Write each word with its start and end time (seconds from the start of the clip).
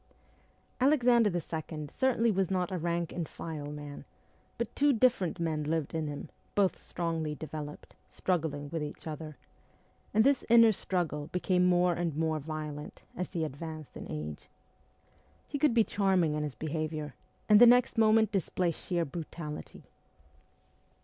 Alexander 0.79 1.29
II. 1.31 1.87
certainly 1.89 2.31
was 2.31 2.49
not 2.49 2.71
a 2.71 2.77
rank 2.79 3.13
and 3.13 3.29
file 3.29 3.71
man, 3.71 4.03
but 4.57 4.75
two 4.75 4.91
different 4.93 5.39
men 5.39 5.63
lived 5.63 5.93
in 5.93 6.07
him, 6.07 6.29
both 6.55 6.79
strongly 6.81 7.35
developed, 7.35 7.93
struggling 8.09 8.67
with 8.71 8.81
each 8.81 9.05
other; 9.05 9.37
and 10.11 10.23
this 10.23 10.43
inner 10.49 10.71
struggle 10.71 11.27
became 11.27 11.67
more 11.67 11.93
and 11.93 12.17
more 12.17 12.39
violent 12.39 13.03
as 13.15 13.33
he 13.33 13.43
advanced 13.45 13.95
in 13.95 14.11
age. 14.11 14.49
He 15.47 15.59
could 15.59 15.75
be 15.75 15.83
charming 15.83 16.33
in 16.33 16.41
his 16.41 16.55
behaviour, 16.55 17.13
and 17.47 17.61
the 17.61 17.67
next 17.67 17.95
moment 17.95 18.31
display 18.31 18.71
sheer 18.71 19.05
brutality. 19.05 19.83